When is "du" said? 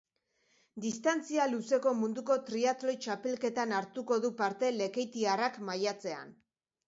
4.23-4.31